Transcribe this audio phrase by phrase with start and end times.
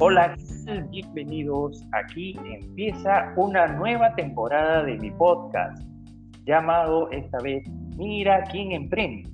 [0.00, 0.34] Hola,
[0.90, 1.86] bienvenidos.
[1.92, 5.80] Aquí empieza una nueva temporada de mi podcast
[6.44, 7.62] llamado esta vez
[7.96, 9.30] Mira quién emprende.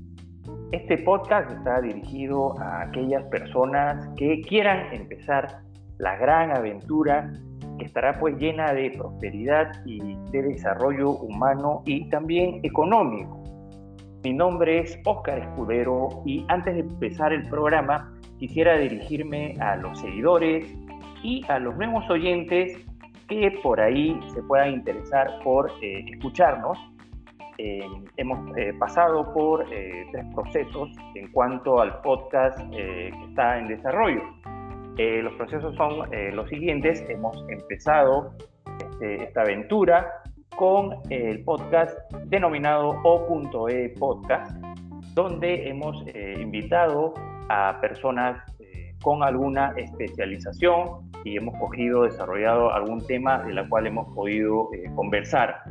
[0.73, 5.63] Este podcast está dirigido a aquellas personas que quieran empezar
[5.97, 7.33] la gran aventura
[7.79, 13.43] que estará pues llena de prosperidad y de desarrollo humano y también económico.
[14.25, 20.01] Mi nombre es Óscar Escudero y antes de empezar el programa quisiera dirigirme a los
[20.01, 20.75] seguidores
[21.23, 22.75] y a los nuevos oyentes
[23.29, 26.79] que por ahí se puedan interesar por eh, escucharnos.
[27.59, 27.87] Eh,
[28.17, 34.23] hemos eh, pasado por tres procesos en cuanto al podcast que está en desarrollo.
[34.97, 37.05] los procesos son los siguientes.
[37.11, 38.33] Hemos empezado
[38.81, 40.11] este, esta aventura
[40.57, 44.57] con el podcast denominado O.E Podcast,
[45.15, 46.03] donde hemos
[46.41, 47.15] invitado
[47.51, 48.43] a personas
[49.03, 54.91] con alguna especialización y hemos cogido, desarrollado algún tema de la cual hemos podido eh,
[54.95, 55.63] conversar.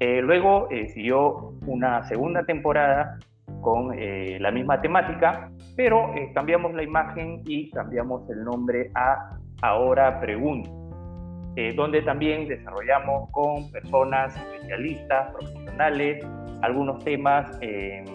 [0.00, 3.18] Eh, luego eh, siguió una segunda temporada
[3.60, 10.70] con la misma temática, pero cambiamos la imagen y cambiamos el nombre a Ahora Pregunto,
[11.74, 16.24] donde también desarrollamos con personas especialistas, profesionales,
[16.62, 17.58] algunos temas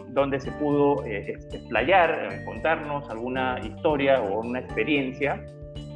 [0.10, 5.44] donde se pudo explayar, contarnos alguna historia o una experiencia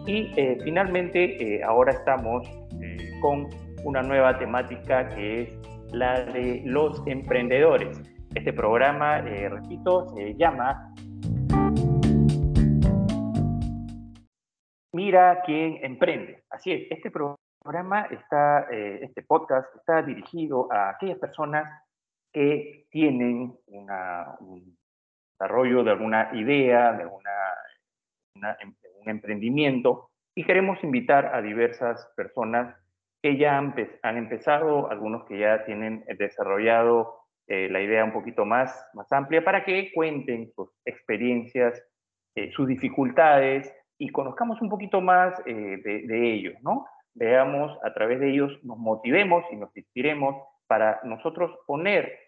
[0.07, 2.47] y eh, finalmente, eh, ahora estamos
[2.81, 3.49] eh, con
[3.83, 5.49] una nueva temática que es
[5.91, 8.01] la de los emprendedores.
[8.33, 10.93] Este programa, repito, se llama
[14.93, 16.43] Mira quién emprende.
[16.49, 21.69] Así es, este programa está, este podcast está dirigido a aquellas personas
[22.37, 24.77] que tienen un
[25.31, 27.31] desarrollo de alguna idea, de alguna
[28.35, 28.55] una,
[29.01, 32.75] un emprendimiento y queremos invitar a diversas personas
[33.23, 37.15] que ya han, empezado, algunos que ya tienen desarrollado
[37.47, 41.83] eh, la idea un poquito más, más amplia para que cuenten sus experiencias,
[42.35, 46.85] eh, sus dificultades y conozcamos un poquito más eh, de, ellos, ¿no?
[47.15, 50.35] Veamos a través de ellos, nos motivemos y nos inspiremos
[50.67, 52.26] para nosotros poner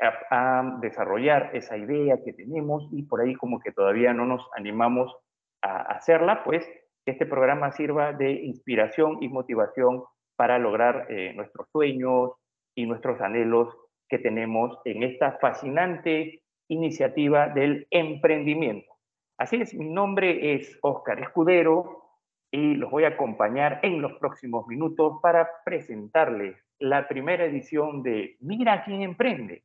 [0.00, 4.48] a, a, desarrollar esa idea que tenemos y por ahí como que todavía no nos
[4.56, 5.14] animamos
[5.62, 6.68] a hacerla, pues
[7.06, 10.04] este programa sirva de inspiración y motivación
[10.36, 12.32] para lograr eh, nuestros sueños
[12.74, 13.76] y nuestros anhelos
[14.08, 18.90] que tenemos en esta fascinante iniciativa del emprendimiento.
[19.38, 22.04] Así es, mi nombre es Oscar Escudero
[22.50, 28.36] y los voy a acompañar en los próximos minutos para presentarles la primera edición de
[28.40, 29.64] Mira quién emprende.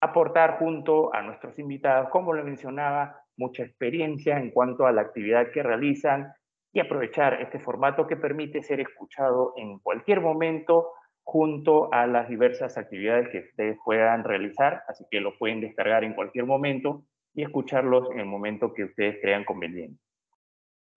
[0.00, 5.50] Aportar junto a nuestros invitados, como lo mencionaba, mucha experiencia en cuanto a la actividad
[5.52, 6.32] que realizan
[6.72, 10.90] y aprovechar este formato que permite ser escuchado en cualquier momento
[11.22, 16.14] junto a las diversas actividades que ustedes puedan realizar, así que lo pueden descargar en
[16.14, 19.98] cualquier momento y escucharlos en el momento que ustedes crean conveniente.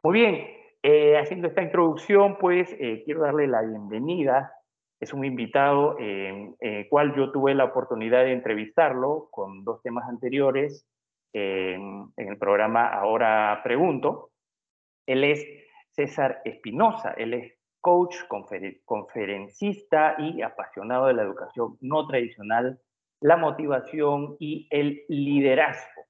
[0.03, 0.47] Muy bien,
[0.83, 4.51] eh, haciendo esta introducción, pues eh, quiero darle la bienvenida.
[4.99, 10.09] Es un invitado en el cual yo tuve la oportunidad de entrevistarlo con dos temas
[10.09, 10.87] anteriores
[11.33, 14.31] en, el programa Ahora Pregunto.
[15.05, 15.45] Él es
[15.91, 18.15] César Espinosa, él es coach,
[18.85, 22.79] conferencista y apasionado de la educación no tradicional,
[23.21, 26.03] la motivación y el liderazgo.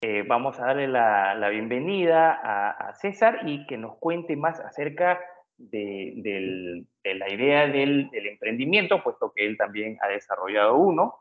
[0.00, 5.37] Eh, vamos a darle la, bienvenida a, César y que nos cuente más acerca de,
[5.58, 11.14] la idea del, emprendimiento, puesto que él también ha desarrollado uno,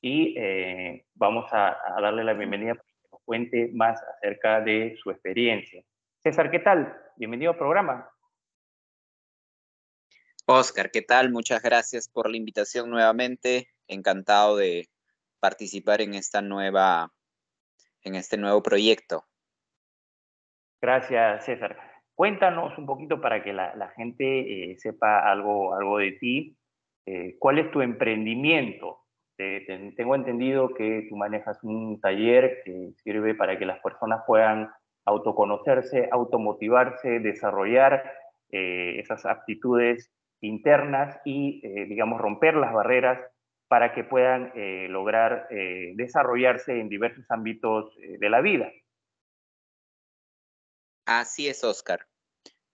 [0.00, 5.10] y eh, vamos a, darle la bienvenida para que nos cuente más acerca de su
[5.10, 5.82] experiencia.
[6.22, 6.96] César, ¿qué tal?
[7.16, 8.10] Bienvenido al programa.
[10.46, 11.30] Oscar, ¿qué tal?
[11.30, 13.68] Muchas gracias por la invitación nuevamente.
[13.86, 14.88] Encantado de
[15.38, 17.12] participar en esta nueva,
[18.02, 19.24] en este nuevo proyecto.
[20.80, 21.89] Gracias, César.
[22.20, 26.54] Cuéntanos un poquito para que la, gente eh, sepa algo, algo de ti.
[27.06, 28.98] Eh, ¿Cuál es tu emprendimiento?
[29.96, 34.70] tengo entendido que tú manejas un taller que sirve para que las personas puedan
[35.06, 38.04] autoconocerse, automotivarse, desarrollar
[38.50, 40.12] eh, esas aptitudes
[40.42, 43.18] internas y, digamos, romper las barreras
[43.66, 44.52] para que puedan
[44.92, 45.48] lograr
[45.94, 48.70] desarrollarse en diversos ámbitos de la vida.
[51.06, 52.09] Así es, Oscar.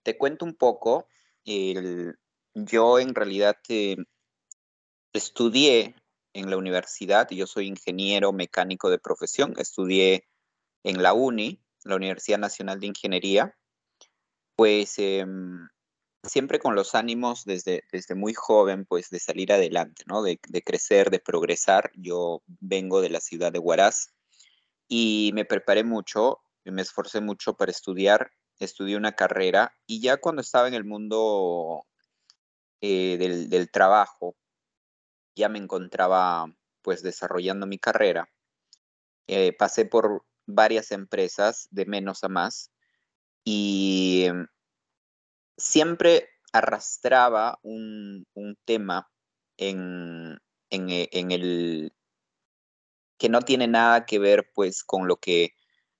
[0.07, 1.09] Te cuento un poco.
[1.43, 3.57] yo en realidad
[5.11, 5.95] estudié
[6.31, 7.27] en la universidad.
[7.29, 9.53] Yo soy ingeniero mecánico de profesión.
[9.57, 10.25] Estudié
[10.83, 13.57] en la UNI, la Universidad Nacional de Ingeniería.
[14.55, 15.67] pues em,
[16.23, 20.23] siempre con los ánimos desde, desde muy joven, pues de salir adelante, ¿no?
[20.23, 21.91] De, de, crecer, de progresar.
[21.95, 24.13] Yo vengo de la ciudad de Huaraz
[24.87, 28.31] y me preparé mucho, me esforcé mucho para estudiar,
[28.65, 31.85] estudié una carrera y ya cuando estaba en el mundo
[32.81, 34.35] eh, del, trabajo,
[35.35, 36.45] ya me encontraba
[36.81, 38.29] pues desarrollando mi carrera.
[39.27, 42.71] Eh, pasé por varias empresas de menos a más
[43.43, 44.27] y
[45.57, 48.25] siempre arrastraba un,
[48.65, 49.09] tema
[49.57, 50.39] en,
[50.69, 51.93] eh, en, el
[53.17, 55.55] que no tiene nada que ver pues con lo que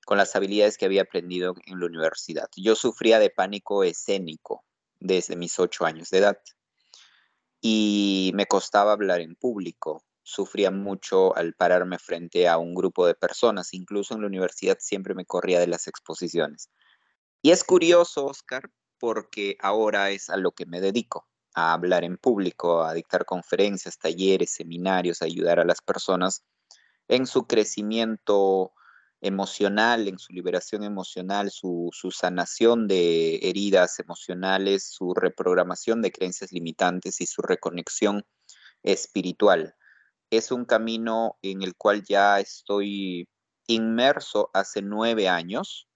[0.07, 2.48] con las habilidades que había aprendido en la universidad.
[2.56, 4.63] Yo sufría de pánico escénico
[5.01, 6.39] desde mis ocho años de edad
[7.59, 10.06] y me costaba hablar en público.
[10.24, 13.74] Sufría mucho al pararme frente a un grupo de personas.
[13.74, 16.69] Incluso en la universidad siempre me corría de las exposiciones.
[17.42, 22.15] Y es curioso, Oscar, porque ahora es a lo que me dedico, a hablar en
[22.15, 26.45] público, a dictar conferencias, talleres, seminarios, a ayudar a las personas
[27.10, 28.71] en su crecimiento
[29.21, 37.21] emocional, en su liberación emocional, su, sanación de heridas emocionales, su reprogramación de creencias limitantes
[37.21, 38.25] y su reconexión
[38.83, 39.75] espiritual.
[40.29, 43.27] Es un camino en el cual ya estoy
[43.67, 45.87] inmerso hace nueve años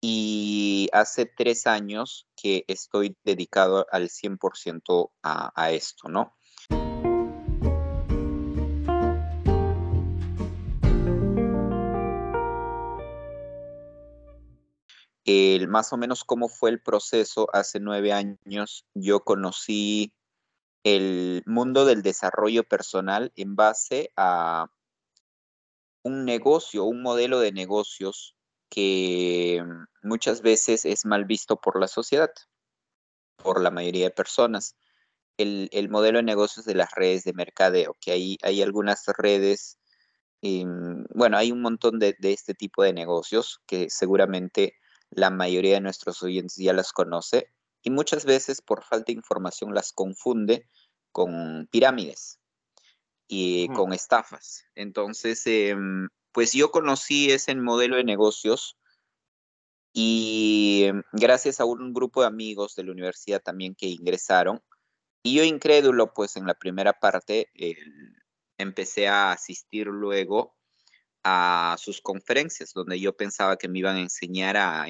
[0.00, 6.37] y hace tres años que estoy dedicado al 100% a, a esto, ¿no?
[15.28, 20.14] El, más o menos cómo fue el proceso hace nueve años, yo conocí
[20.84, 24.70] el mundo del desarrollo personal en base a
[26.02, 28.36] un negocio, un modelo de negocios
[28.70, 29.62] que
[30.02, 32.30] muchas veces es mal visto por la sociedad,
[33.36, 34.76] por la mayoría de personas.
[35.36, 39.78] El, modelo de negocios de las redes de mercadeo, que hay, hay algunas redes,
[40.40, 44.74] em, bueno, hay un montón de, de, este tipo de negocios que seguramente
[45.10, 47.52] la mayoría de nuestros oyentes ya las conoce
[47.82, 50.68] y muchas veces por falta de información las confunde
[51.12, 52.40] con pirámides
[53.26, 54.64] y con estafas.
[54.74, 58.78] Entonces, em, pues yo conocí ese modelo de negocios
[59.92, 64.62] y em, gracias a un grupo de amigos de la universidad también que ingresaron,
[65.22, 67.50] y yo incrédulo, pues en la primera parte
[68.56, 70.57] empecé a asistir luego
[71.30, 74.86] a sus conferencias, donde yo pensaba que me iban a enseñar a,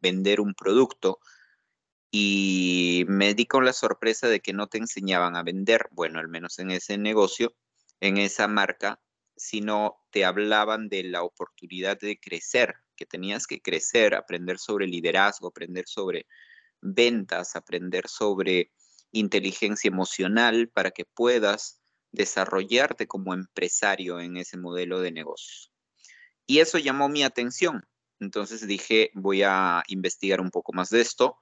[0.00, 1.20] vender un producto
[2.10, 6.28] y me di con la sorpresa de que no te enseñaban a vender, bueno, al
[6.28, 7.54] menos en ese negocio,
[8.00, 9.00] en esa marca,
[9.36, 15.48] sino te hablaban de la oportunidad de crecer, que tenías que crecer, aprender sobre liderazgo,
[15.48, 16.26] aprender sobre
[16.80, 18.72] ventas, aprender sobre
[19.10, 21.80] inteligencia emocional para que puedas
[22.12, 25.71] desarrollarte como empresario en ese modelo de negocios.
[26.52, 27.82] Y eso llamó mi atención.
[28.20, 31.38] Entonces dije, voy a investigar un poco más de esto.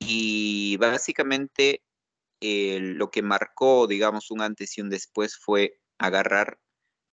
[0.00, 1.84] Y básicamente
[2.40, 6.58] eh, lo que marcó, digamos, un antes y un después fue agarrar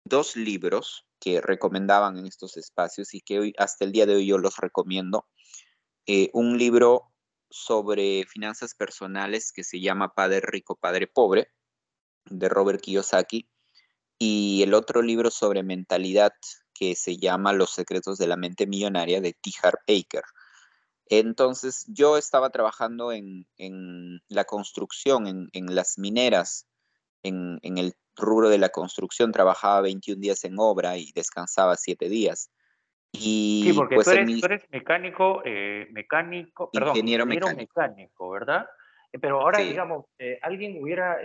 [0.03, 4.27] dos libros que recomendaban en estos espacios y que hoy, hasta el día de hoy
[4.27, 5.25] yo los recomiendo.
[6.07, 7.13] Eh, un libro
[7.49, 11.47] sobre finanzas personales que se llama Padre Rico, Padre Pobre,
[12.25, 13.47] de Robert Kiyosaki,
[14.19, 16.33] y el otro libro sobre mentalidad
[16.81, 19.51] que se llama Los secretos de la mente millonaria de T.
[19.61, 20.23] Harv Baker.
[21.05, 23.45] Entonces, yo estaba trabajando en,
[24.29, 26.67] la construcción, en, las mineras,
[27.21, 32.49] en, el rubro de la construcción, trabajaba 21 días en obra y descansaba 7 días.
[33.11, 38.31] Y, sí, porque pues, tú, eres, mecánico, eh, mecánico, perdón, ingeniero mecánico.
[38.31, 38.65] ¿verdad?
[39.13, 41.19] Eh, pero ahora, digamos, eh, alguien hubiera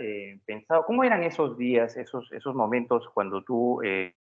[0.45, 3.81] pensado, ¿cómo eran esos días, esos, esos momentos cuando tú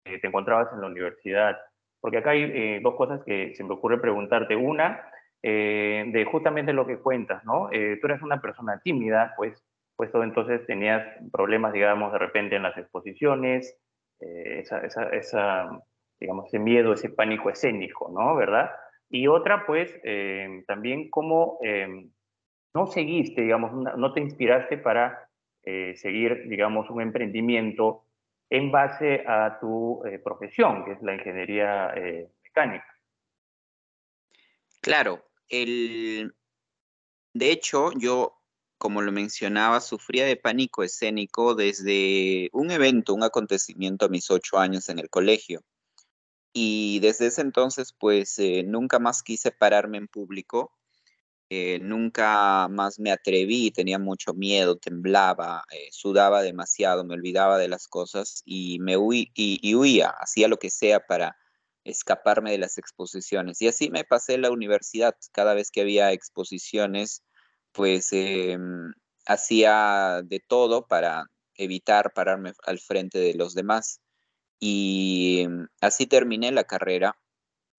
[0.06, 1.58] eh, te encontrabas en la universidad?
[2.00, 4.56] Porque acá hay eh, dos cosas que se me ocurre preguntarte.
[4.56, 5.10] Una,
[5.42, 7.68] eh, de justamente lo que cuentas, ¿no?
[7.70, 9.62] tú eres una persona tímida, pues,
[9.96, 13.78] pues entonces tenías problemas, digamos, de repente en las exposiciones,
[14.18, 15.82] esa, esa, esa,
[16.18, 18.34] digamos, ese miedo, ese pánico escénico, ¿no?
[18.34, 18.70] ¿Verdad?
[19.08, 19.94] Y otra, pues,
[20.66, 21.58] también cómo
[22.74, 25.28] no seguiste, digamos, no te inspiraste para
[25.94, 28.05] seguir, digamos, un emprendimiento
[28.50, 32.86] en base a tu eh, profesión, que es la ingeniería eh, mecánica.
[34.80, 36.32] Claro, el...
[37.34, 38.40] de hecho yo,
[38.78, 44.58] como lo mencionaba, sufría de pánico escénico desde un evento, un acontecimiento a mis ocho
[44.58, 45.62] años en el colegio.
[46.52, 50.75] Y desde ese entonces, pues eh, nunca más quise pararme en público
[51.48, 57.68] eh, nunca más me atreví, tenía mucho miedo, temblaba, eh, sudaba demasiado, me olvidaba de
[57.68, 61.36] las cosas y me huía, hacía lo que sea para
[61.84, 63.62] escaparme de las exposiciones.
[63.62, 65.16] Y así me pasé la universidad.
[65.32, 67.22] Cada vez que había exposiciones,
[67.72, 68.92] pues em,
[69.26, 74.00] hacía de todo para evitar pararme al frente de los demás.
[74.60, 77.16] Y em, así terminé la carrera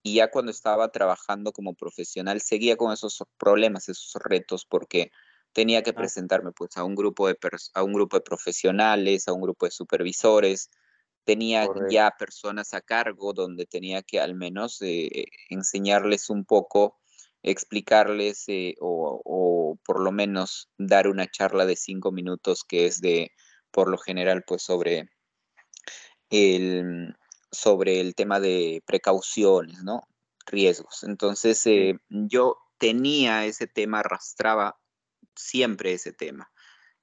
[0.02, 5.10] y ya cuando estaba trabajando como profesional seguía con esos problemas, esos retos, porque
[5.52, 7.36] tenía que presentarme pues a un grupo de,
[7.74, 10.70] a un grupo de profesionales, a un grupo de supervisores,
[11.24, 16.98] tenía ya personas a cargo donde tenía que al menos eh, enseñarles un poco,
[17.42, 23.00] explicarles eh, o, o, por lo menos dar una charla de cinco minutos que es
[23.00, 23.32] de,
[23.70, 25.10] por lo general, pues sobre
[26.30, 27.14] el,
[27.50, 30.02] sobre el tema de precauciones, ¿no?
[30.46, 31.04] Riesgos.
[31.04, 34.78] Entonces, eh, yo tenía ese tema, arrastraba
[35.34, 36.50] siempre ese tema.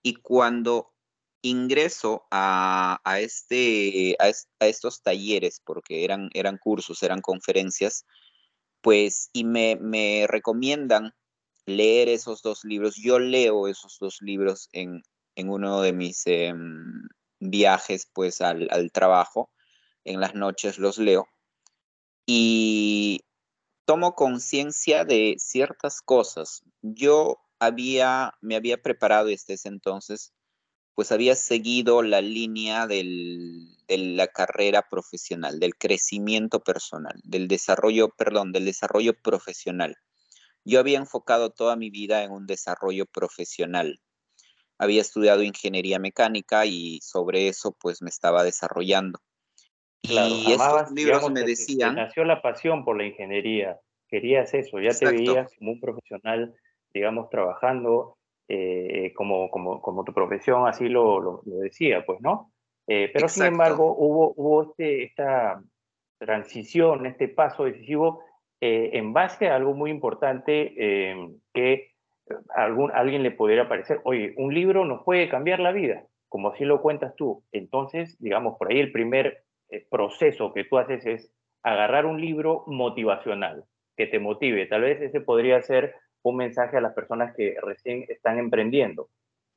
[0.01, 0.93] Y cuando
[1.41, 8.05] ingreso a, este, a, estos talleres, porque eran, eran cursos, eran conferencias,
[8.81, 11.13] pues, y me, me recomiendan
[11.65, 12.95] leer esos dos libros.
[12.95, 15.03] Yo leo esos dos libros en,
[15.35, 17.07] en uno de mis em,
[17.39, 19.51] viajes, pues, al, al trabajo
[20.05, 21.27] en las noches los leo
[22.25, 23.21] y
[23.85, 26.63] tomo conciencia de ciertas cosas.
[26.81, 30.33] Yo había, me había preparado desde ese entonces,
[30.95, 38.09] pues había seguido la línea del, de la carrera profesional, del crecimiento personal, del desarrollo,
[38.09, 39.97] perdón, del desarrollo profesional.
[40.63, 44.01] Yo había enfocado toda mi vida en un desarrollo profesional.
[44.77, 49.19] Había estudiado ingeniería mecánica y sobre eso pues me estaba desarrollando.
[50.09, 51.95] Y estos libros me decían...
[51.95, 56.55] nació la pasión por la ingeniería, querías eso, ya te veías como un profesional,
[56.93, 62.51] digamos, trabajando eh, como, como, como, tu profesión, así lo, lo, decía, pues, ¿no?
[62.87, 65.63] Eh, pero sin embargo, hubo, hubo este, esta
[66.19, 68.23] transición, este paso decisivo
[68.61, 70.73] eh, en base a algo muy importante
[71.53, 71.95] que
[72.55, 76.65] algún, alguien le pudiera parecer, oye, un libro nos puede cambiar la vida, como así
[76.65, 77.43] lo cuentas tú.
[77.51, 79.43] Entonces, digamos, por ahí el primer eh,
[79.81, 81.31] proceso que tú haces es
[81.63, 83.63] agarrar un libro motivacional
[83.97, 84.65] que te motive.
[84.67, 89.09] Tal vez ese podría ser un mensaje a las personas que recién están emprendiendo.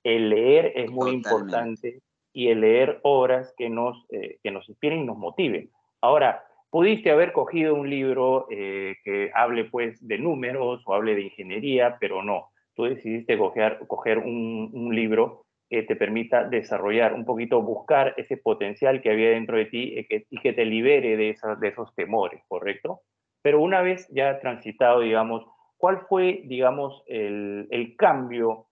[0.05, 2.01] El leer es muy importante
[2.33, 5.71] y el leer obras que nos, eh, que nos inspiren y nos motiven.
[6.01, 11.23] Ahora, pudiste haber cogido un libro eh, que hable pues de números o hable de
[11.23, 12.51] ingeniería, pero no.
[12.75, 18.37] Tú decidiste coger, coger un, un libro que te permita desarrollar un poquito, buscar ese
[18.37, 21.69] potencial que había dentro de ti y que, y que te libere de, esas, de
[21.69, 23.03] esos temores, ¿correcto?
[23.43, 25.47] Pero una vez ya transitado, digamos,
[25.77, 28.67] ¿cuál fue, digamos, el, el cambio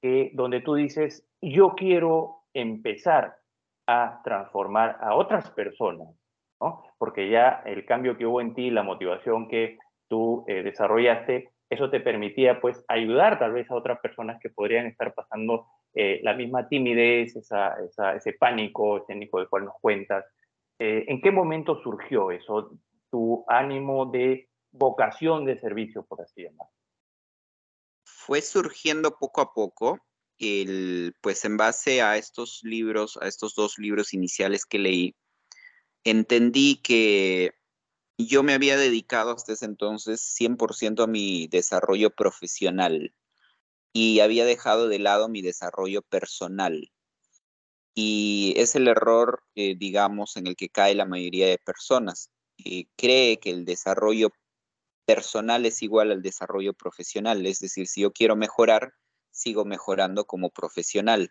[0.00, 3.36] que, donde tú dices, yo quiero empezar
[3.86, 6.08] a transformar a otras personas,
[6.60, 6.84] ¿no?
[6.98, 9.78] Porque ya el cambio que hubo en ti, la motivación que
[10.08, 14.86] tú eh, desarrollaste, eso te permitía pues ayudar tal vez a otras personas que podrían
[14.86, 17.76] estar pasando eh, la misma timidez, esa,
[18.16, 20.24] ese pánico escénico del cual nos cuentas.
[20.78, 22.78] Eh, ¿En qué momento surgió eso,
[23.10, 26.72] tu ánimo de vocación de servicio, por así llamarlo?
[28.04, 29.98] Fue surgiendo poco a poco,
[30.38, 35.14] el, pues en base a estos libros, a estos dos libros iniciales que leí,
[36.04, 37.52] entendí que
[38.18, 43.12] yo me había dedicado hasta ese entonces 100% a mi desarrollo profesional
[43.92, 46.90] y había dejado de lado mi desarrollo personal.
[47.94, 52.30] Y es el error, eh, digamos, en el que cae la mayoría de personas.
[52.64, 54.30] Eh, cree que el desarrollo
[55.04, 57.44] personal es igual al desarrollo profesional.
[57.44, 58.94] Es decir, si yo quiero mejorar,
[59.30, 61.30] sigo mejorando como profesional.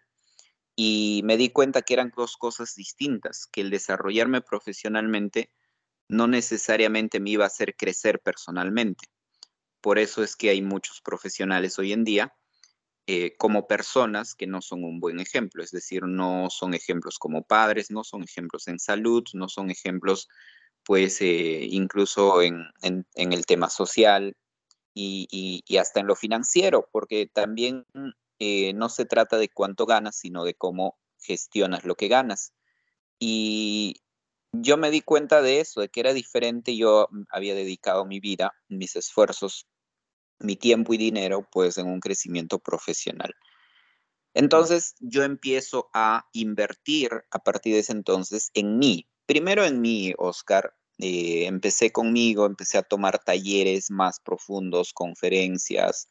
[0.75, 5.49] Y me di cuenta que eran dos cosas distintas, que el desarrollarme profesionalmente
[6.07, 9.07] no necesariamente me iba a hacer crecer personalmente.
[9.81, 12.33] Por eso es que hay muchos profesionales hoy en día
[13.07, 17.43] eh, como personas que no son un buen ejemplo, es decir, no son ejemplos como
[17.43, 20.29] padres, no son ejemplos en salud, no son ejemplos,
[20.85, 24.35] pues, eh, incluso en, el tema social
[24.93, 27.85] y, hasta en lo financiero, porque también
[28.39, 32.53] eh, no se trata de cuánto ganas, sino de cómo gestionas lo que ganas.
[33.19, 34.01] Y
[34.51, 38.53] yo me di cuenta de eso, de que era diferente, yo había dedicado mi vida,
[38.67, 39.67] mis esfuerzos
[40.43, 43.33] mi tiempo y dinero pues en un crecimiento profesional.
[44.33, 49.07] Entonces yo empiezo a invertir a partir de ese entonces en mí.
[49.25, 50.73] Primero en mí, Oscar.
[51.03, 56.07] Eh, empecé conmigo, empecé a tomar talleres más profundos, conferencias,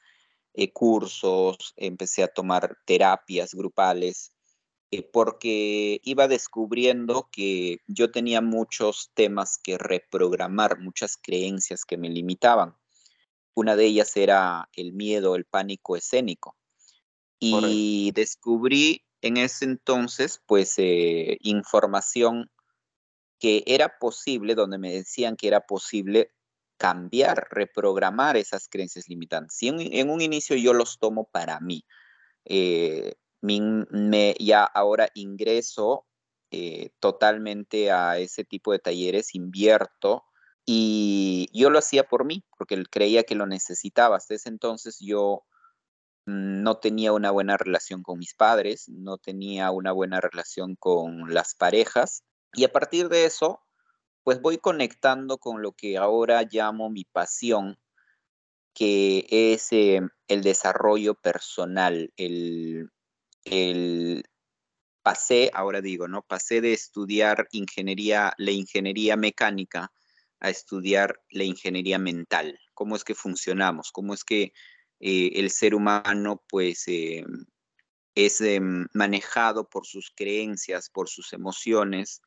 [0.55, 4.33] eh, cursos, empecé a tomar terapias grupales,
[4.91, 12.09] eh, porque iba descubriendo que yo tenía muchos temas que reprogramar, muchas creencias que me
[12.09, 12.75] limitaban.
[13.55, 16.57] Una de ellas era el miedo, el pánico escénico.
[17.43, 22.51] Y descubrí en ese entonces, pues, eh, información
[23.39, 26.33] que era posible, donde me decían que era posible
[26.77, 29.63] cambiar, reprogramar esas creencias limitantes.
[29.63, 31.85] Y en, un inicio yo los tomo para mí.
[32.45, 36.07] Eh, me, ya ahora ingreso
[36.51, 40.25] eh, totalmente a ese tipo de talleres, invierto
[40.67, 44.17] y yo lo hacía por mí, porque creía que lo necesitaba.
[44.17, 45.45] Hasta ese entonces yo
[46.27, 51.55] no tenía una buena relación con mis padres, no tenía una buena relación con las
[51.55, 53.61] parejas y a partir de eso,
[54.23, 57.79] pues voy conectando con lo que ahora llamo mi pasión,
[58.75, 62.91] que es eh, el desarrollo personal, el,
[63.45, 64.25] el
[65.03, 66.23] pasé, ahora digo, ¿no?
[66.23, 69.93] Pasé de estudiar ingeniería, la ingeniería mecánica
[70.41, 72.59] a estudiar la ingeniería mental.
[72.75, 73.93] ¿Cómo es que funcionamos?
[73.93, 74.53] ¿Cómo es que
[75.01, 77.25] eh, el ser humano, pues, eh,
[78.15, 82.21] es em, manejado por sus creencias, por sus emociones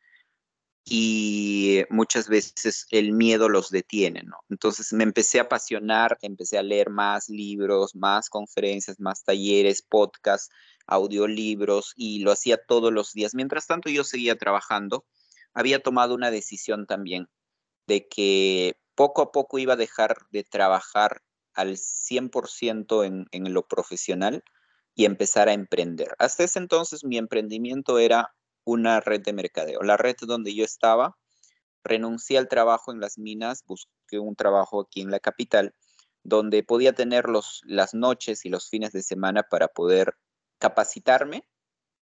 [0.86, 4.38] y muchas veces el miedo los detiene, ¿no?
[4.50, 10.50] Entonces me empecé a apasionar, empecé a leer más libros, más conferencias, más talleres, podcasts,
[10.88, 13.34] audiolibros y lo hacía todos los días.
[13.34, 15.06] Mientras tanto yo seguía trabajando,
[15.54, 17.28] había tomado una decisión también
[17.88, 21.22] de que poco a poco iba a dejar de trabajar
[21.54, 24.44] al 100% en, en lo profesional
[24.96, 26.16] y empezar a emprender.
[26.20, 28.34] Hasta ese entonces mi emprendimiento era
[28.66, 29.82] una red de mercadeo.
[29.82, 31.18] La red donde yo estaba,
[31.84, 35.76] renuncié al trabajo en las minas, busqué un trabajo aquí en la capital,
[36.24, 40.16] donde podía tener los, las noches y los fines de semana para poder
[40.58, 41.46] capacitarme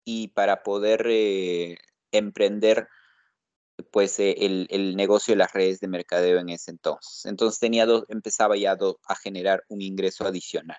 [0.03, 1.77] y para poder eh,
[2.11, 2.87] emprender
[3.91, 7.25] pues eh, el, negocio de las redes de mercadeo en ese entonces.
[7.25, 10.77] Entonces tenía dos, empezaba ya a generar un ingreso adicional.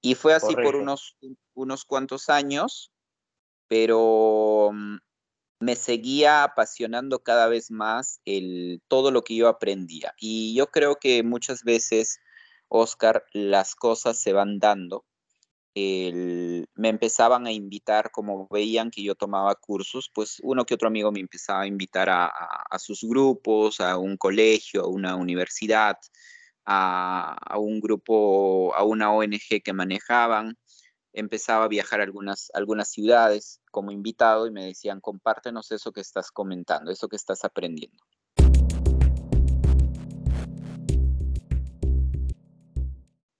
[0.00, 1.16] Y fue así por unos,
[1.54, 2.92] unos cuantos años,
[3.66, 4.98] pero mm,
[5.60, 10.14] me seguía apasionando cada vez más el, todo lo que yo aprendía.
[10.18, 12.20] Y yo creo que muchas veces,
[12.68, 15.04] Oscar, las cosas se van dando
[15.74, 21.12] me empezaban a invitar, como veían que yo tomaba cursos, pues uno que otro amigo
[21.12, 25.96] me empezaba a invitar a, sus grupos, a un colegio, a una universidad,
[26.64, 30.56] a, un grupo, a una ONG que manejaban.
[31.12, 36.00] Empezaba a viajar a algunas, algunas ciudades como invitado y me decían, compártenos eso que
[36.00, 38.04] estás comentando, eso que estás aprendiendo.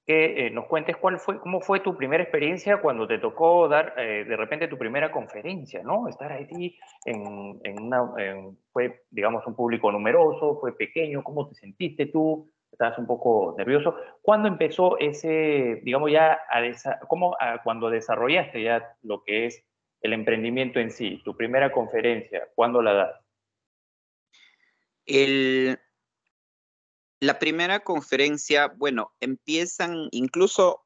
[0.09, 3.93] Que eh, nos cuentes cuál fue, cómo fue tu primera experiencia cuando te tocó dar
[3.99, 6.09] eh, de repente tu primera conferencia, ¿no?
[6.09, 8.11] Estar ahí en, en una,
[8.73, 12.51] fue, digamos, un público numeroso, fue pequeño, ¿cómo te sentiste tú?
[12.73, 13.97] ¿Estabas un poco nervioso?
[14.23, 16.41] ¿Cuándo empezó ese, digamos, ya,
[17.07, 19.63] cómo, cuando desarrollaste ya lo que es
[20.01, 23.21] el emprendimiento en sí, tu primera conferencia, ¿cuándo la das?
[25.05, 25.79] El,
[27.21, 30.85] la primera conferencia, bueno, empiezan incluso,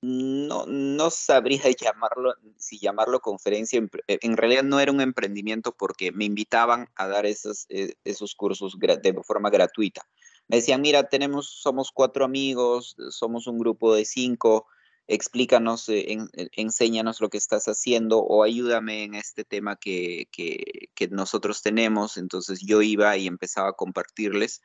[0.00, 6.12] no, no sabría llamarlo, si llamarlo conferencia, eh, en, realidad no era un emprendimiento porque
[6.12, 10.02] me invitaban a dar esos, eh, esos cursos de forma gratuita.
[10.48, 14.66] Me decían, mira, tenemos, somos cuatro amigos, somos un grupo de cinco,
[15.08, 16.18] explícanos, eh,
[16.52, 22.16] enséñanos lo que estás haciendo o ayúdame en este tema que, que nosotros tenemos.
[22.16, 24.62] Entonces yo iba y empezaba a compartirles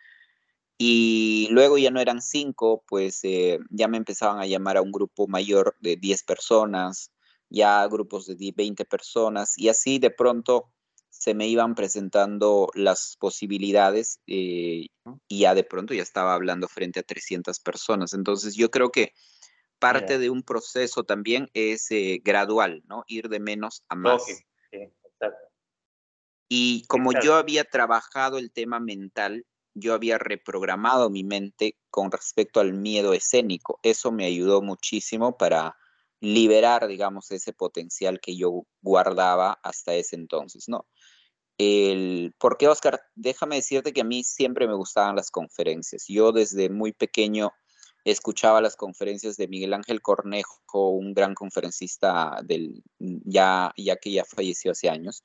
[0.84, 4.92] y luego ya no eran cinco, pues eh, ya me empezaban a llamar a un
[4.92, 7.12] grupo mayor de 10 personas,
[7.52, 10.72] ya grupos de 20 personas, y así de pronto
[11.12, 14.88] se me iban presentando las posibilidades eh,
[15.28, 18.16] y ya de pronto ya estaba hablando frente a 300 personas.
[18.16, 19.14] Entonces yo creo que
[19.78, 23.04] parte de un proceso también es eh, gradual, ¿no?
[23.06, 24.24] Ir de menos a más.
[26.50, 32.60] y como yo había trabajado el tema mental, yo había reprogramado mi mente con respecto
[32.60, 33.80] al miedo escénico.
[33.84, 35.78] Eso me ayudó muchísimo para
[36.20, 40.88] liberar, digamos, ese potencial que yo guardaba hasta ese entonces, ¿no?
[41.58, 43.02] El, ¿Por qué, Oscar?
[43.16, 46.06] Déjame decirte que a mí siempre me gustaban las conferencias.
[46.08, 47.52] Yo desde muy pequeño
[48.04, 54.26] escuchaba las conferencias de Miguel Ángel Cornejo, un gran conferencista del, ya, ya que ya
[54.26, 55.24] falleció hace años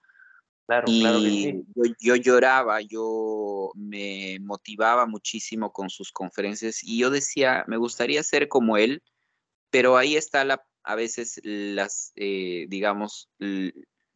[0.87, 1.65] y
[2.01, 8.49] yo, lloraba, yo me motivaba muchísimo con sus conferencias y yo decía, me gustaría ser
[8.49, 9.03] como él,
[9.71, 13.29] pero ahí está la, a veces las, eh, digamos,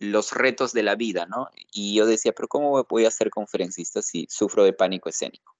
[0.01, 1.49] los retos de la vida, ¿no?
[1.73, 5.55] Y yo decía, pero ¿cómo voy a ser conferencista si sufro de pánico escénico?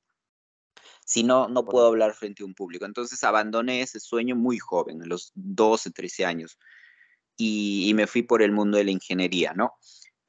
[1.05, 2.85] Si no, no puedo hablar frente a un público.
[2.85, 6.59] Entonces abandoné ese sueño muy joven, a los 12, 13 años,
[7.37, 9.73] y, me fui por el mundo de la ingeniería, ¿no?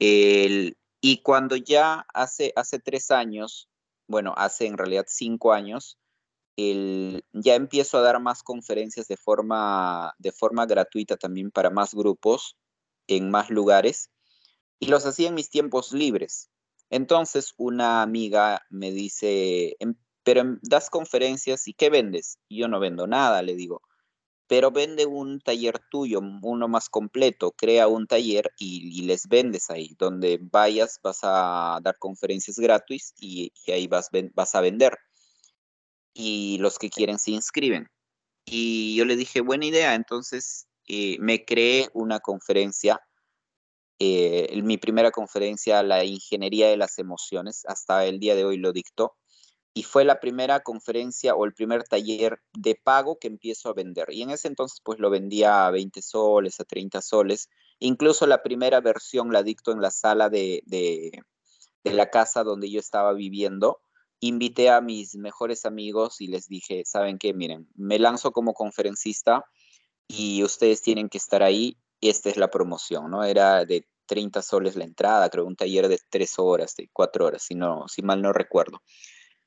[0.04, 3.68] Y cuando ya hace, hace tres años,
[4.08, 5.98] bueno, hace en realidad cinco años,
[6.56, 12.56] ya empiezo a dar más conferencias de forma, de forma gratuita también para más grupos
[13.06, 14.10] en más lugares
[14.78, 16.50] y los hacía en mis tiempos libres.
[16.90, 22.38] Entonces una amiga me dice, em, pero das conferencias y ¿qué vendes?
[22.48, 23.82] Y yo no vendo nada, le digo,
[24.46, 29.94] pero vende un taller tuyo, uno más completo, crea un taller y, les vendes ahí,
[29.98, 34.10] donde vayas vas a dar conferencias gratis y, ahí vas,
[34.54, 34.98] a vender.
[36.14, 37.88] Y los que quieren se inscriben.
[38.44, 43.00] Y yo le dije, buena idea, entonces eh, me creé una conferencia,
[43.98, 48.72] eh, mi primera conferencia, la ingeniería de las emociones, hasta el día de hoy lo
[48.72, 49.14] dictó,
[49.74, 54.08] y fue la primera conferencia o el primer taller de pago que empiezo a vender.
[54.10, 58.42] Y en ese entonces pues lo vendía a 20 soles, a 30 soles, incluso la
[58.42, 61.22] primera versión la dicto en la sala de, de,
[61.84, 63.80] la casa donde yo estaba viviendo.
[64.20, 67.32] Invité a mis mejores amigos y les dije, ¿saben qué?
[67.32, 69.44] Miren, me lanzo como conferencista
[70.06, 71.78] y ustedes tienen que estar ahí.
[72.00, 73.24] Esta es la promoción, ¿no?
[73.24, 77.42] Era de 30 soles la entrada, creo un taller de 3 horas, de 4 horas,
[77.42, 78.82] si, no, si mal no recuerdo.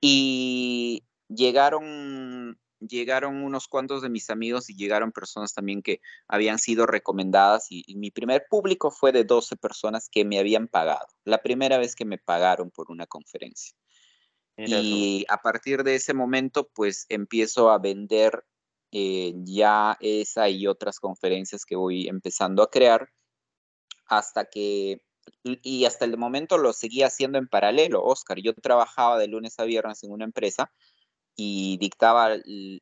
[0.05, 6.85] Y llegaron, llegaron unos cuantos de mis amigos y llegaron personas también que habían sido
[6.85, 11.77] recomendadas y, mi primer público fue de 12 personas que me habían pagado, la primera
[11.77, 13.75] vez que me pagaron por una conferencia.
[14.57, 18.45] y a partir de ese momento, pues empiezo a vender
[18.91, 23.09] eh, ya esa y otras conferencias que voy empezando a crear
[24.05, 25.01] hasta que,
[25.43, 28.39] y hasta el momento lo seguía haciendo en paralelo, Oscar.
[28.39, 30.71] Yo trabajaba de lunes a viernes en una empresa
[31.35, 32.35] y dictaba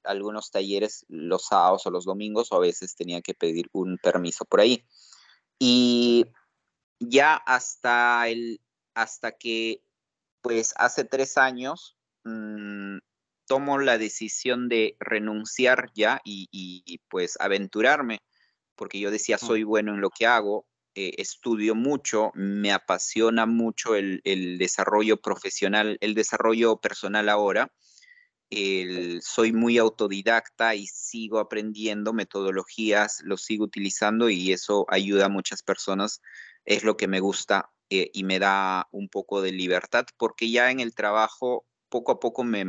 [0.04, 4.46] algunos talleres los sábados o los domingos o a veces tenía que pedir un permiso
[4.46, 4.86] por ahí.
[5.60, 6.26] Y
[7.00, 8.62] ya hasta, el,
[8.94, 9.82] hasta que,
[10.42, 12.98] pues hace tres años, mm,
[13.46, 18.22] tomo la decisión de renunciar ya y, pues aventurarme,
[18.76, 23.96] porque yo decía, soy bueno en lo que hago, eh, estudio mucho, me apasiona mucho
[23.96, 24.22] el,
[24.58, 27.72] desarrollo profesional, el desarrollo personal ahora.
[29.22, 35.64] soy muy autodidacta y sigo aprendiendo metodologías, lo sigo utilizando y eso ayuda a muchas
[35.64, 36.22] personas.
[36.66, 40.72] Es lo que me gusta eh, y me da un poco de libertad porque ya
[40.72, 42.66] en el trabajo poco a poco me,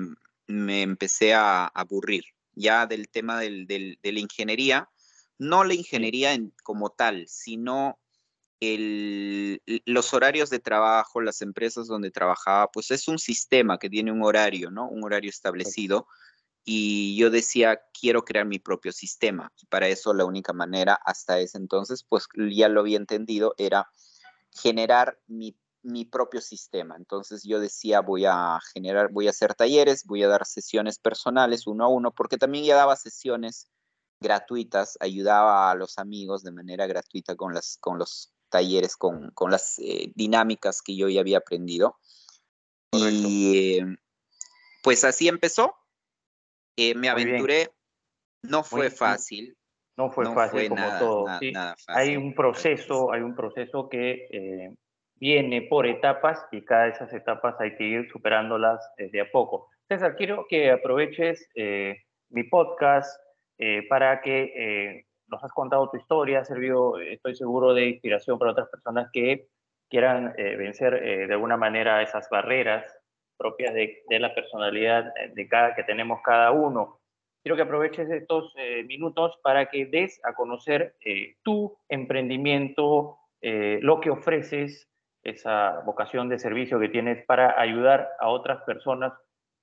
[0.47, 4.89] me empecé a aburrir ya del tema del, de la ingeniería,
[5.39, 7.99] no la ingeniería en, como tal, sino
[8.65, 14.13] el, los horarios de trabajo, las empresas donde trabajaba, pues es un sistema que tiene
[14.13, 14.89] un horario, ¿no?
[14.89, 16.07] Un horario establecido.
[16.65, 19.53] Y yo decía, quiero crear mi propio sistema.
[19.69, 23.89] Para eso la única manera hasta ese entonces, pues ya lo había entendido, era
[24.51, 26.97] generar mi mi propio sistema.
[26.97, 31.67] Entonces yo decía, voy a generar, voy a hacer talleres, voy a dar sesiones personales
[31.67, 33.71] uno a uno, porque también ya daba sesiones
[34.21, 39.51] gratuitas, ayudaba a los amigos de manera gratuita con, las, con los talleres, con, con
[39.51, 41.99] las eh, dinámicas que yo ya había aprendido.
[42.93, 43.97] Y eh,
[44.83, 45.75] pues así empezó.
[46.77, 47.73] Eh, me aventuré.
[48.43, 49.57] No fue fácil.
[49.97, 51.27] No fue fácil como todo.
[51.89, 54.29] Hay un proceso, hay un proceso que
[55.17, 59.69] viene por etapas y cada de esas etapas hay que ir superándolas desde a poco.
[59.89, 63.21] César, quiero que aproveches eh, mi podcast
[63.59, 68.39] eh, para que eh, nos has contado tu historia, ha servido, estoy seguro, de inspiración
[68.39, 69.49] para otras personas que
[69.91, 72.85] quieran vencer de alguna manera esas barreras
[73.37, 77.01] propias de, de, la personalidad de cada, que tenemos cada uno.
[77.43, 78.55] Quiero que aproveches estos
[78.87, 80.97] minutos para que des a conocer
[81.43, 84.89] tu emprendimiento, lo que ofreces,
[85.25, 89.13] esa vocación de servicio que tienes para ayudar a otras personas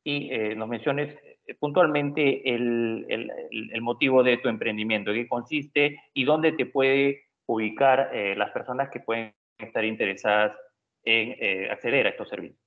[0.03, 6.23] y eh, nos menciones eh, puntualmente el, el, motivo de tu emprendimiento, qué consiste y
[6.23, 10.55] dónde te puede ubicar eh, las personas que pueden estar interesadas
[11.03, 12.59] en acceder a estos servicios.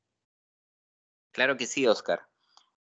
[1.33, 2.21] Claro que sí, Oscar.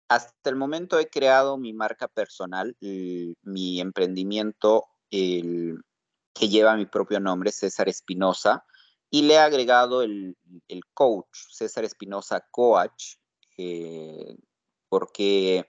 [0.08, 7.52] Hasta el momento he creado mi marca personal, mi emprendimiento que lleva mi propio nombre,
[7.52, 8.64] César Espinosa
[9.10, 10.36] y le he agregado el,
[10.94, 13.16] coach, César Espinosa Coach,
[13.58, 14.36] eh,
[14.88, 15.68] porque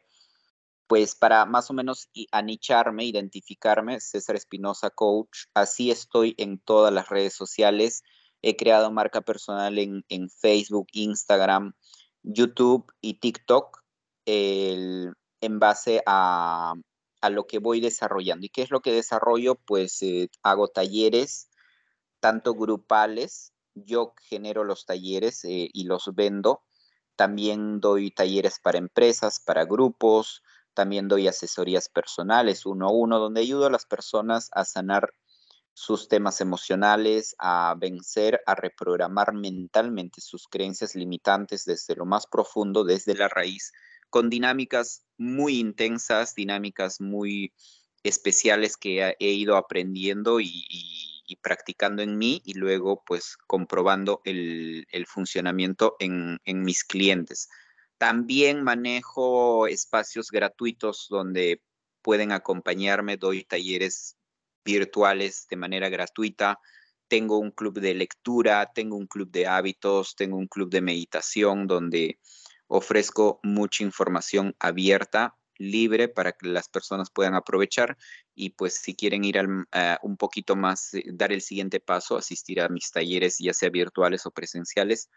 [0.92, 7.08] pues para más o menos anicharme, identificarme, César Espinosa Coach, así estoy en todas las
[7.08, 8.04] redes sociales.
[8.42, 11.76] He creado marca personal en, Facebook, Instagram,
[12.24, 13.82] YouTube y TikTok
[14.26, 16.74] en base a,
[17.30, 18.48] lo que voy desarrollando.
[18.48, 19.56] ¿Y qué es lo que desarrollo?
[19.56, 21.50] Pues eh, hago talleres,
[22.20, 26.66] tanto grupales, yo genero los talleres eh, y los vendo.
[27.16, 33.42] También doy talleres para empresas, para grupos, también doy asesorías personales uno a uno, donde
[33.42, 35.14] ayudo a las personas a sanar
[35.74, 42.84] sus temas emocionales, a vencer, a reprogramar mentalmente sus creencias limitantes desde lo más profundo,
[42.84, 43.72] desde la raíz,
[44.10, 47.54] con dinámicas muy intensas, dinámicas muy
[48.04, 50.68] especiales que he ido aprendiendo y,
[51.42, 57.50] practicando en mí y luego pues comprobando el, funcionamiento en, mis clientes.
[58.02, 61.62] También manejo espacios gratuitos donde
[62.02, 64.18] pueden acompañarme, doy talleres
[64.66, 66.58] virtuales de manera gratuita.
[67.08, 71.68] Tengo un club de lectura, tengo un club de hábitos, tengo un club de meditación
[71.68, 72.18] donde
[72.66, 78.00] ofrezco mucha información abierta, libre para que las personas puedan aprovechar
[78.34, 79.38] y pues si quieren ir
[80.02, 84.26] un poquito más, eh, dar el siguiente paso, asistir a mis talleres, ya sea virtuales
[84.26, 85.12] o presenciales,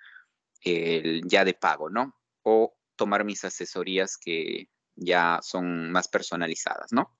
[0.63, 2.15] ya de pago, ¿no?
[2.45, 7.11] O tomar mis asesorías que ya son más personalizadas, ¿no?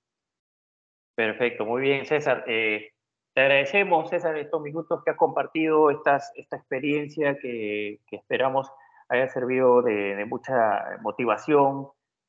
[1.15, 2.43] Perfecto, muy bien, César.
[2.47, 2.91] Eh,
[3.33, 8.69] te agradecemos, César, estos minutos que has compartido, estas, esta experiencia que, esperamos
[9.07, 11.87] haya servido de, mucha motivación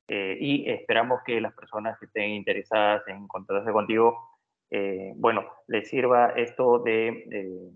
[0.09, 5.89] eh, y esperamos que las personas que estén interesadas en encontrarse contigo, eh, bueno, les
[5.89, 7.73] sirva esto de,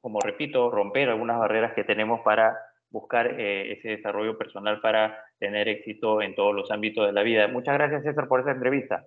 [0.00, 2.58] como repito, romper algunas barreras que tenemos para
[2.94, 7.48] buscar ese desarrollo personal para tener éxito en todos los ámbitos de la vida.
[7.48, 9.06] Muchas gracias, César, por esta entrevista.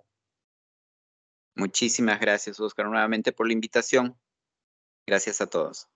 [1.55, 4.15] Muchísimas gracias, Oscar, nuevamente por la invitación.
[5.07, 5.87] Gracias a todos.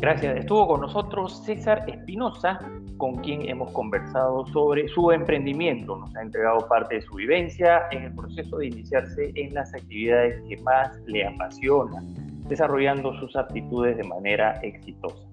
[0.00, 0.36] Gracias.
[0.38, 2.58] Estuvo con nosotros César Espinosa,
[2.96, 5.96] con quien hemos conversado sobre su emprendimiento.
[5.96, 10.42] Nos ha entregado parte de su vivencia en el proceso de iniciarse en las actividades
[10.48, 15.26] que más le apasionan, desarrollando sus aptitudes de manera exitosa.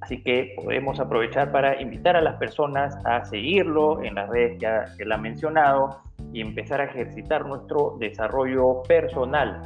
[0.00, 5.02] Así que podemos aprovechar para invitar a las personas a seguirlo en las redes que,
[5.02, 6.00] él ha mencionado
[6.32, 9.62] y empezar a ejercitar nuestro desarrollo personal.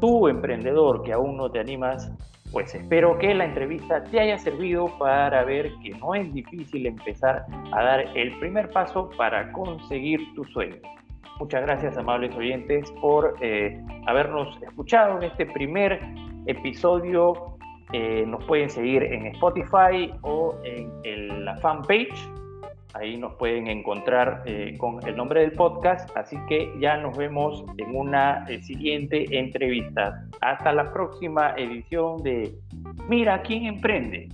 [0.00, 2.10] Tú, emprendedor que aún no te animas,
[2.50, 7.44] pues espero que la entrevista te haya servido para ver que no es difícil empezar
[7.70, 10.80] a dar el primer paso para conseguir tu sueño.
[11.40, 15.98] Muchas gracias, amables oyentes, por eh, habernos escuchado en este primer
[16.44, 17.56] episodio
[17.94, 22.14] eh, nos pueden seguir en Spotify o en la fanpage.
[22.92, 26.14] Ahí nos pueden encontrar eh, con el nombre del podcast.
[26.14, 30.22] Así que ya nos vemos en una siguiente entrevista.
[30.42, 32.52] Hasta la próxima edición de
[33.08, 34.28] Mira quién emprende.